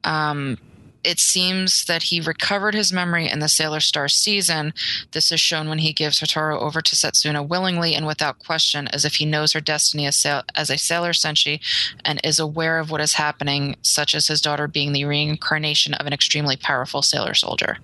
[0.03, 0.57] Um,
[1.05, 4.73] it seems that he recovered his memory in the Sailor Star season.
[5.11, 9.05] This is shown when he gives Hotaru over to Setsuna willingly and without question, as
[9.05, 11.59] if he knows her destiny as, sail- as a Sailor Senshi
[12.03, 16.07] and is aware of what is happening, such as his daughter being the reincarnation of
[16.07, 17.77] an extremely powerful Sailor soldier.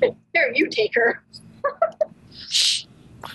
[0.00, 1.22] Here, you take her.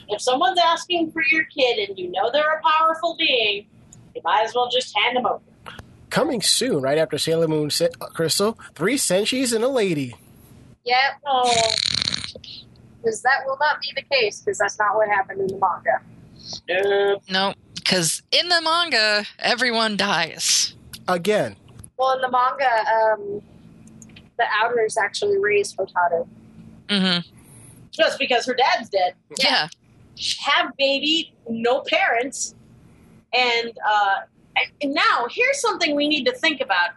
[0.10, 3.68] If someone's asking for your kid and you know they're a powerful being,
[4.16, 5.42] you might as well just hand them over.
[6.14, 10.14] Coming soon, right after Sailor Moon Se- uh, Crystal, three Senshis and a lady.
[10.86, 11.74] Yep, Oh,
[13.02, 16.02] because that will not be the case, because that's not what happened in the manga.
[16.70, 17.20] no.
[17.32, 20.76] No, because in the manga, everyone dies.
[21.08, 21.56] Again,
[21.98, 23.42] Well, in the manga, um,
[24.38, 26.28] the Outers actually raised Hotaru.
[26.90, 27.28] Mm-hmm.
[27.90, 29.16] Just because her dad's dead.
[29.42, 29.68] Yeah.
[30.42, 32.54] Have baby, no parents.
[33.34, 34.33] And, uh, and
[34.84, 36.92] now here's something we need to think about.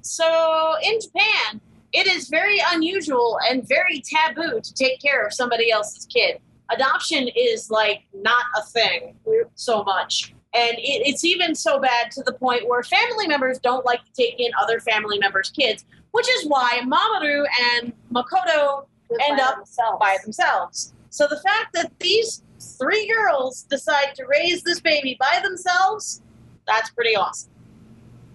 [0.00, 1.60] So in Japan,
[1.92, 6.40] it is very unusual and very taboo to take care of somebody else's kid.
[6.70, 9.14] Adoption is like not a thing
[9.54, 10.34] so much.
[10.54, 14.12] And it, it's even so bad to the point where family members don't like to
[14.12, 17.44] take in other family members' kids, which is why Mamoru
[17.74, 18.86] and Makoto
[19.20, 19.98] End by up themselves.
[20.00, 20.94] by themselves.
[21.10, 22.42] So the fact that these
[22.78, 26.22] three girls decide to raise this baby by themselves,
[26.66, 27.50] that's pretty awesome.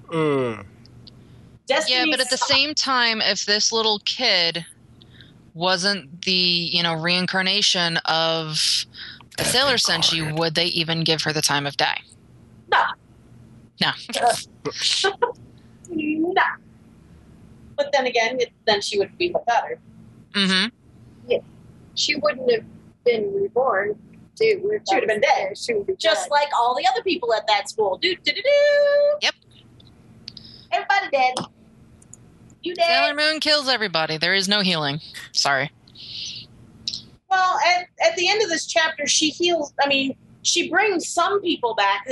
[0.09, 0.65] mm,
[1.67, 1.97] Destiny.
[1.97, 4.65] Yeah, but at the same time, if this little kid
[5.53, 8.85] wasn't the, you know, reincarnation of
[9.39, 12.01] a Sailor Senshi, would they even give her the time of day?
[12.71, 12.83] No.
[13.81, 13.91] No.
[15.89, 16.41] Nah.
[17.77, 19.79] But then again, it, then she would be better.
[20.33, 21.35] Mm-hmm.
[21.95, 22.65] She wouldn't have
[23.05, 23.97] been reborn.
[24.37, 25.57] Dude, if She would have been dead.
[25.57, 26.31] She would be Just dead.
[26.31, 27.97] like all the other people at that school.
[27.97, 29.17] Do do do do.
[29.21, 29.33] Yep.
[30.71, 31.33] Everybody dead.
[32.61, 32.85] You dead?
[32.85, 34.17] Sailor Moon kills everybody.
[34.17, 34.99] There is no healing.
[35.31, 35.71] Sorry.
[37.29, 39.73] Well, at, at the end of this chapter, she heals.
[39.81, 42.07] I mean, she brings some people back.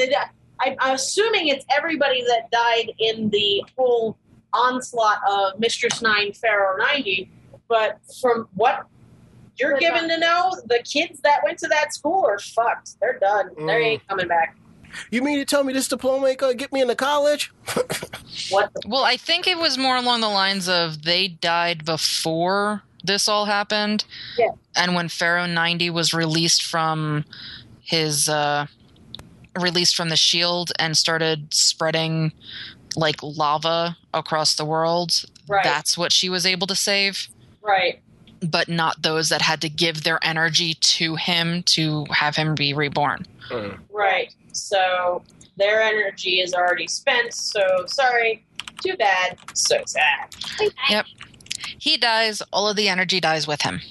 [0.59, 4.17] I, I'm assuming it's everybody that died in the whole
[4.53, 7.29] onslaught of Mistress Nine, Pharaoh 90.
[7.67, 8.85] But from what
[9.57, 12.99] you're But given to know, the kids that went to that school are fucked.
[12.99, 13.49] They're done.
[13.57, 13.85] They Mm.
[13.85, 14.55] ain't coming back.
[15.11, 17.51] You mean to tell me this diploma ain't gonna get me into college?
[18.49, 22.83] What the Well, I think it was more along the lines of they died before
[23.03, 24.05] this all happened.
[24.37, 24.51] Yeah.
[24.75, 27.25] And when Pharaoh 90 was released from
[27.81, 28.65] his uh
[29.59, 32.31] released from the shield and started spreading
[32.97, 35.63] like lava across the world, right?
[35.63, 37.27] that's what she was able to save,
[37.61, 38.01] right.
[38.41, 42.73] But not those that had to give their energy to him to have him be
[42.73, 43.25] reborn.
[43.49, 43.77] Mm.
[43.91, 44.33] Right.
[44.51, 45.23] So
[45.57, 47.33] their energy is already spent.
[47.33, 48.45] So sorry.
[48.81, 49.37] Too bad.
[49.53, 50.35] So sad.
[50.89, 51.05] Yep.
[51.79, 53.81] He dies, all of the energy dies with him.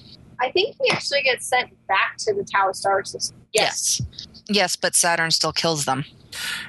[0.41, 3.39] I think he actually gets sent back to the Tau Star System.
[3.53, 4.01] Yes.
[4.01, 4.29] Yes.
[4.47, 6.05] Yes, but Saturn still kills them.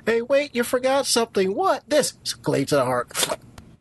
[0.06, 1.56] Hey, wait, you forgot something.
[1.56, 1.84] What?
[1.88, 3.12] This glaive to the heart.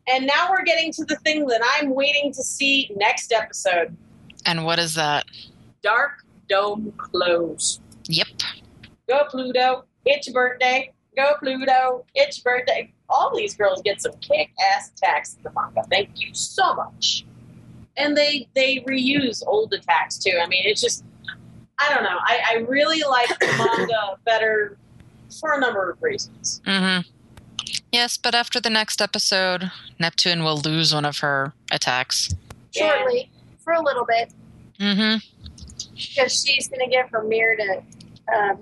[0.07, 3.97] And now we're getting to the thing that I'm waiting to see next episode.
[4.47, 5.25] And what is that?
[5.83, 7.81] Dark Dome Close.
[8.07, 8.27] Yep.
[9.09, 9.85] Go Pluto.
[10.05, 10.93] It's your birthday.
[11.17, 12.05] Go Pluto.
[12.15, 12.93] It's your birthday.
[13.09, 15.83] All these girls get some kick ass attacks in the manga.
[15.89, 17.25] Thank you so much.
[17.97, 20.39] And they they reuse old attacks too.
[20.43, 21.05] I mean, it's just
[21.79, 22.19] I don't know.
[22.21, 24.77] I, I really like the manga better
[25.41, 26.61] for a number of reasons.
[26.67, 26.99] hmm
[27.95, 32.35] Yes, but after the next episode, Neptune will lose one of her attacks.
[32.75, 33.31] Shortly,
[33.63, 34.33] for a little bit,
[34.81, 35.19] hmm
[35.95, 37.83] because she's going to give her mirror to
[38.35, 38.59] um.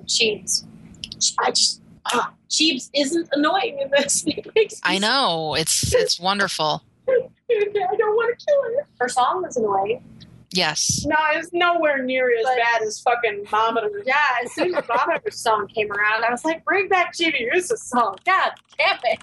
[1.38, 1.80] I just
[2.50, 4.22] Cheebs isn't annoying in this.
[4.26, 6.82] It makes me I know it's it's wonderful.
[7.08, 7.16] I
[7.48, 8.86] don't want to kill her.
[8.98, 10.04] Her song was annoying.
[10.54, 13.88] Yes, No, it's nowhere near as But- bad as fucking Mama.
[14.04, 17.48] Yeah, as soon as the Bonover song came around, I was like, bring back Jimmy
[17.52, 18.18] Rusa's song.
[18.26, 19.18] God damn it.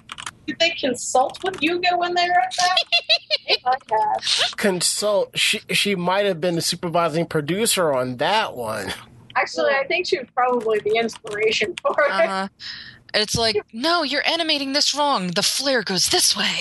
[0.46, 2.76] Did they consult with Yuga when they wrote that?
[3.48, 4.56] They might have.
[4.56, 5.36] Consult.
[5.38, 8.92] She she might have been the supervising producer on that one.
[9.36, 12.10] Actually, I think she was probably the inspiration for it.
[12.12, 12.48] uh-huh.
[13.14, 15.28] it's like no, you're animating this wrong.
[15.28, 16.58] The flare goes this way.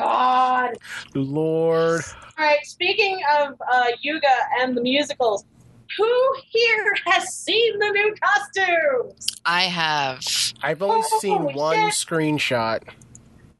[0.00, 0.78] God.
[1.14, 2.02] Lord.
[2.38, 2.64] All right.
[2.64, 4.28] Speaking of uh, Yuga
[4.60, 5.44] and the musicals,
[5.98, 9.26] who here has seen the new costumes?
[9.44, 10.20] I have.
[10.62, 11.94] I've only Oh, seen one shit.
[11.94, 12.80] screenshot.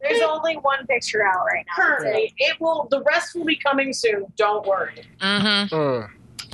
[0.03, 1.85] There's only one picture out right now.
[1.85, 2.89] Currently, it will.
[2.91, 4.27] The rest will be coming soon.
[4.37, 5.03] Don't worry.
[5.21, 6.09] hmm Mm.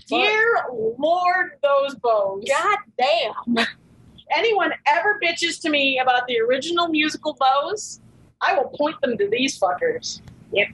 [0.08, 0.64] Dear
[0.98, 2.44] Lord, those bows.
[2.48, 3.66] God damn.
[4.36, 8.00] Anyone ever bitches to me about the original musical bows,
[8.40, 10.20] I will point them to these fuckers.
[10.52, 10.68] Yep.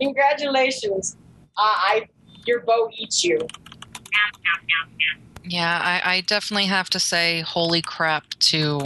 [0.00, 1.16] Congratulations.
[1.56, 2.08] Uh, I
[2.46, 3.38] your bow eats you.
[5.44, 8.80] Yeah, I, I definitely have to say, holy crap to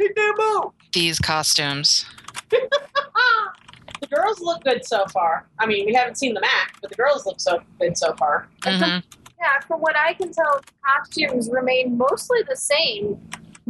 [0.00, 0.72] Eat their bow.
[0.92, 2.04] these costumes.
[2.50, 5.46] the girls look good so far.
[5.58, 8.48] I mean, we haven't seen the Mac, but the girls look so good so far.
[8.64, 8.98] hmm
[9.40, 13.20] Yeah, from what I can tell, costumes remain mostly the same,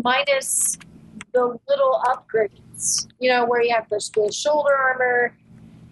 [0.03, 0.79] minus
[1.35, 2.03] the little
[2.78, 3.06] upgrades.
[3.18, 5.36] You know, where you have the, the shoulder armor,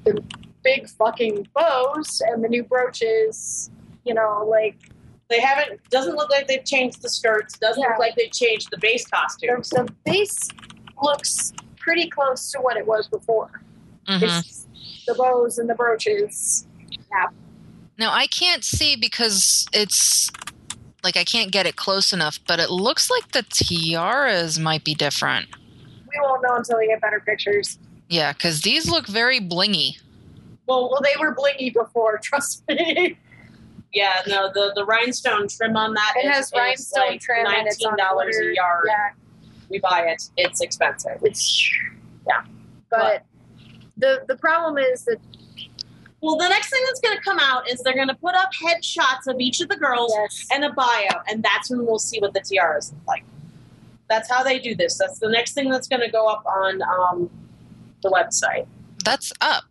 [0.05, 0.23] the
[0.63, 3.71] big fucking bows, and the new brooches.
[4.05, 4.77] You know, like
[5.29, 5.81] They haven't.
[5.91, 7.59] Doesn't look like they've changed the skirts.
[7.59, 7.91] Doesn't Yeah.
[7.91, 9.71] look like they've changed the base the, costumes.
[9.71, 10.49] the base
[11.03, 13.63] looks pretty close to what it was before.
[14.09, 14.25] Mm-hmm.
[14.25, 14.67] It's
[15.07, 16.67] the bows and the brooches.
[17.99, 20.31] Now I can't see because it's
[21.03, 24.95] like I can't get it close enough, but it looks like the tiaras might be
[24.95, 25.49] different.
[26.19, 27.79] We won't know until we get better pictures.
[28.09, 29.99] Yeah, because these look very blingy.
[30.67, 33.19] Well, Well, they were blingy before, trust me.
[33.93, 37.49] yeah, no, the the rhinestone trim on that It is- has rhinestone like trim it's
[37.49, 38.87] on nineteen dollars a yard.
[38.89, 39.11] Yeah,
[39.69, 40.23] We buy it.
[40.37, 41.19] It's expensive.
[41.23, 41.71] it's
[42.27, 42.45] yeah.
[42.91, 43.25] But
[43.97, 45.19] the the problem is that
[46.21, 48.51] Well, the next thing that's going to come out is they're going to put up
[48.55, 52.19] headshots of each of the girls yes, and a bio, and that's when we'll see
[52.21, 53.25] what the tiaras look like.
[54.09, 54.99] That's how they do this.
[54.99, 57.31] That's the next thing that's going to go up on um,
[58.03, 58.67] the website.
[59.05, 59.65] That's up.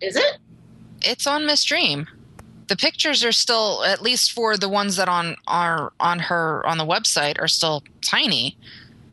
[0.00, 0.38] Is it?
[1.02, 2.06] It's on Miss Dream.
[2.68, 6.76] The pictures are still, at least for the ones that on are on her on
[6.78, 8.56] the website, are still tiny.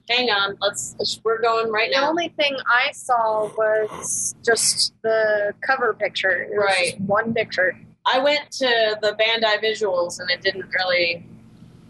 [0.09, 0.57] Hang on.
[0.61, 0.95] Let's.
[0.99, 2.01] let's- We're going right The now.
[2.03, 6.43] The only thing I saw was just the cover picture.
[6.43, 6.85] It was Right.
[6.97, 7.77] just one picture.
[8.05, 11.25] I went to the Bandai visuals and it didn't really.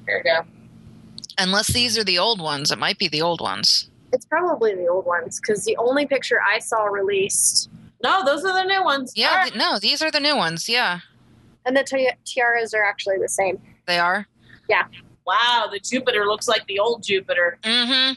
[0.05, 0.45] Here we go.
[1.37, 3.89] Unless these are the old ones, it might be the old ones.
[4.13, 7.69] It's probably the old ones because the only picture I saw released,
[8.03, 9.11] No, those are the new ones.
[9.15, 9.51] Yeah, All right.
[9.51, 10.69] th- no, these are the new ones.
[10.69, 10.99] Yeah,
[11.65, 13.59] and the ti- tiaras are actually the same.
[13.87, 14.27] they are.
[14.69, 14.83] Yeah.
[15.27, 17.57] Wow, the Jupiter looks like the old Jupiter.
[17.63, 18.13] Mm-hmm.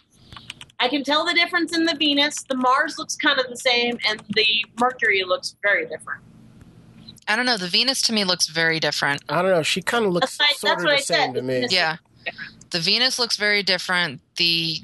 [0.78, 2.42] I can tell the difference in the Venus.
[2.48, 4.46] The Mars looks kind of the same, and the
[4.78, 6.20] Mercury looks very different.
[7.26, 7.56] I don't know.
[7.56, 9.22] The Venus to me looks very different.
[9.28, 9.62] I don't know.
[9.62, 11.34] She kind of looks That's sort right- that's of what the I same said.
[11.34, 11.54] to me.
[11.54, 11.96] It's- Yeah,
[12.70, 14.20] the Venus looks very different.
[14.36, 14.80] The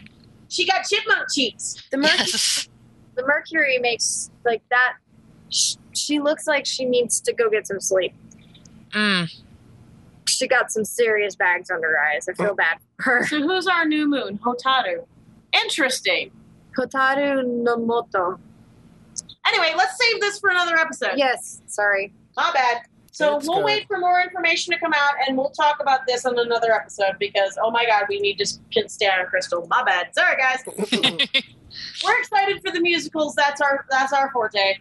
[0.49, 1.77] She got chipmunk cheeks.
[1.91, 2.69] The Mercury, yes,
[3.15, 4.95] the Mercury makes like that.
[5.51, 8.13] Sh- she looks like she needs to go get some sleep.
[8.93, 9.31] mm,
[10.27, 12.29] She got some serious bags under her eyes.
[12.29, 13.27] I feel bad for her.
[13.27, 14.39] So who's our new moon?
[14.39, 15.05] Hotaru.
[15.53, 16.31] Interesting.
[16.77, 18.39] Kotaru Nomoto.
[19.47, 21.13] Anyway, let's save this for another episode.
[21.17, 22.13] Yes, sorry.
[22.37, 22.83] Not bad.
[23.15, 23.65] So It's we'll good.
[23.67, 27.15] wait for more information to come out, and we'll talk about this on another episode
[27.21, 29.65] because oh my god, we need to can stay on Crystal.
[29.71, 30.13] My bad.
[30.13, 30.65] Sorry, guys.
[32.05, 33.37] We're excited for the musicals.
[33.37, 34.79] That's our that's our forte.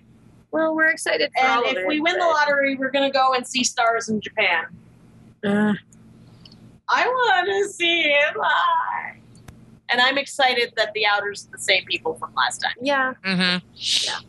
[0.50, 3.46] Well, we're excited for And of if we win the lottery, we're gonna go and
[3.46, 4.66] see stars in Japan.
[5.44, 5.74] Uh,
[6.90, 9.16] I want to see it live.
[9.90, 12.74] And I'm excited that the Outers are the same people from last time.
[12.82, 13.66] yeah, mm-hmm.
[13.76, 14.20] Yeah.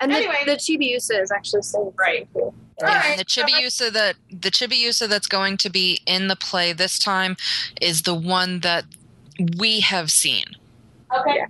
[0.00, 0.42] and Anyway.
[0.44, 2.28] the, the Chibiusa is actually so Right.
[2.32, 2.52] Cool.
[2.82, 6.28] All right, and the so I- Chibiusa that the Chibiusa that's going to be in
[6.28, 7.36] the play this time
[7.80, 8.84] is the one that
[9.58, 10.44] we have seen
[11.16, 11.36] Okay.
[11.36, 11.46] Yeah.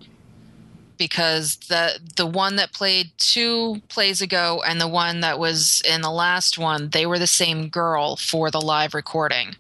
[0.99, 6.01] because the the one that played two plays ago and the one that was in
[6.01, 9.55] the last one they were the same girl for the live recording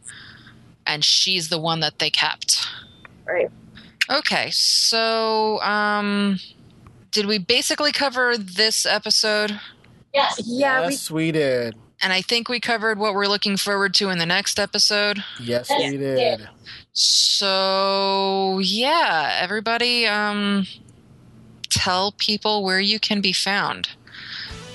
[0.86, 2.66] and she's the one that they kept
[3.26, 3.50] Right.
[4.10, 6.38] okay so um
[7.10, 9.60] did we basically cover this episode
[10.14, 10.40] Yes.
[10.44, 11.74] Yeah, we yes, we did.
[12.02, 15.68] and i think we covered what we're looking forward to in the next episode Yes,
[15.70, 16.48] Yes, we we did.
[16.94, 20.66] So, yeah, everybody um
[21.70, 23.88] tell people where you can be found.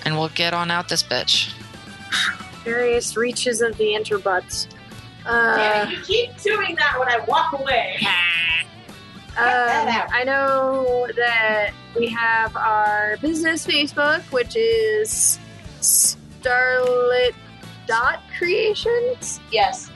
[0.03, 1.53] And we'll get on out this bitch.
[2.63, 4.67] various reaches of the interbutts.
[5.25, 7.97] Yeah, Uh, you keep doing that when I walk away.
[9.37, 10.07] um.
[10.11, 15.39] I know that we have our business Facebook, which is
[15.81, 17.35] Starlit
[17.87, 19.89] Dot Creations, Yes.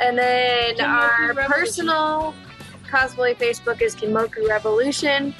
[0.00, 1.50] and then Kinmoku our Revolution.
[1.52, 2.34] personal
[2.90, 5.34] cosplay Facebook is Kinmoku Revolution,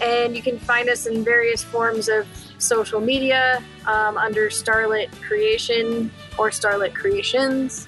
[0.00, 2.26] and you can find us in various forms of
[2.58, 7.86] social media um, under Starlit Creation or Starlit Creations.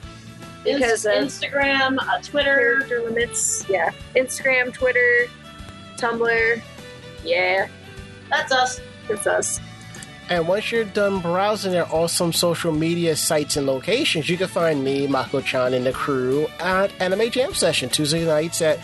[0.64, 2.54] Because Inst- Instagram, uh, Twitter.
[2.56, 3.64] character limits.
[3.68, 3.90] Yeah.
[4.16, 5.28] Instagram, Twitter,
[5.96, 6.60] Tumblr.
[7.24, 7.68] Yeah,
[8.30, 8.80] That's us.
[9.08, 9.60] it's us.
[10.28, 14.84] And once you're done browsing their awesome social media sites and locations, you can find
[14.84, 18.78] me, Mako-chan, and the crew at Anime Jam Session Tuesday nights at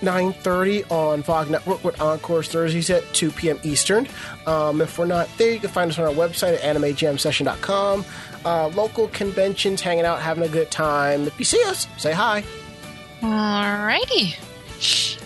[0.00, 3.60] 9.30 on VOG Network with Encores Thursdays at 2 p.m.
[3.62, 4.08] Eastern.
[4.46, 8.04] Um, if we're not there, you can find us on our website at animejamsession.com.
[8.44, 11.26] Uh, local conventions, hanging out, having a good time.
[11.26, 12.42] If you see us, say hi.
[13.20, 14.36] Alrighty.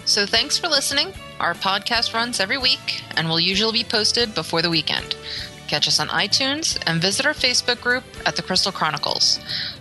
[0.05, 1.12] So, thanks for listening.
[1.41, 5.15] Our podcast runs every week and will usually be posted before the weekend.
[5.69, 9.39] Catch us on iTunes and visit our Facebook group at The Crystal Chronicles.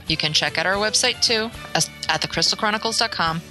[0.08, 3.42] You can check out our website too at thecrystalchronicles.com,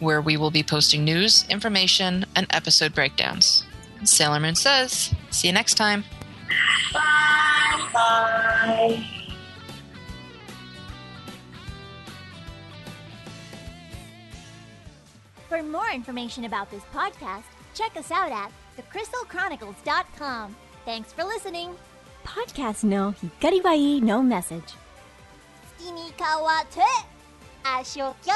[0.00, 3.64] where we will be posting news, information, and episode breakdowns.
[4.04, 6.04] Sailor Moon says, see you next time.
[6.92, 7.88] Bye.
[7.92, 9.04] Bye.
[15.48, 20.54] For more information about this podcast, check us out at thecrystalchronicles.com.
[20.87, 21.69] Thanks for listening.
[22.23, 24.75] Podcast no hikari wa ii no message.
[25.77, 26.81] 月に変わって、
[27.63, 28.33] あしょきゃ